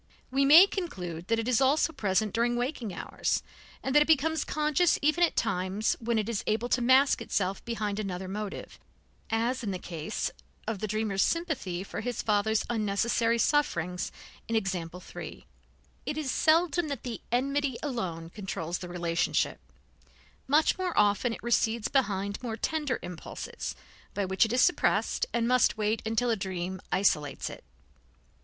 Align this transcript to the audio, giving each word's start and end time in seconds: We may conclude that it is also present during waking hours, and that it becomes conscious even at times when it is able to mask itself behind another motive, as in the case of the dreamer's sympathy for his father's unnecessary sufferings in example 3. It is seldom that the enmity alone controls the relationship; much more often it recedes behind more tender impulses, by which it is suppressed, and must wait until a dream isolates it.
We 0.31 0.45
may 0.45 0.65
conclude 0.65 1.27
that 1.27 1.37
it 1.37 1.47
is 1.47 1.61
also 1.61 1.93
present 1.93 2.33
during 2.33 2.55
waking 2.55 2.91
hours, 2.91 3.43
and 3.83 3.93
that 3.93 4.01
it 4.01 4.07
becomes 4.07 4.43
conscious 4.43 4.97
even 5.03 5.23
at 5.23 5.35
times 5.35 5.95
when 5.99 6.17
it 6.17 6.27
is 6.27 6.43
able 6.47 6.69
to 6.69 6.81
mask 6.81 7.21
itself 7.21 7.63
behind 7.65 7.99
another 7.99 8.27
motive, 8.27 8.79
as 9.29 9.61
in 9.63 9.69
the 9.69 9.77
case 9.77 10.31
of 10.65 10.79
the 10.79 10.87
dreamer's 10.87 11.21
sympathy 11.21 11.83
for 11.83 12.01
his 12.01 12.23
father's 12.23 12.65
unnecessary 12.67 13.37
sufferings 13.37 14.11
in 14.47 14.55
example 14.55 14.99
3. 15.01 15.45
It 16.07 16.17
is 16.17 16.31
seldom 16.31 16.87
that 16.87 17.03
the 17.03 17.21
enmity 17.31 17.77
alone 17.83 18.31
controls 18.31 18.79
the 18.79 18.89
relationship; 18.89 19.59
much 20.47 20.79
more 20.79 20.97
often 20.97 21.31
it 21.31 21.43
recedes 21.43 21.89
behind 21.89 22.41
more 22.41 22.57
tender 22.57 22.97
impulses, 23.03 23.75
by 24.15 24.25
which 24.25 24.45
it 24.45 24.51
is 24.53 24.61
suppressed, 24.61 25.27
and 25.31 25.47
must 25.47 25.77
wait 25.77 26.01
until 26.07 26.31
a 26.31 26.35
dream 26.35 26.81
isolates 26.91 27.51
it. 27.51 27.63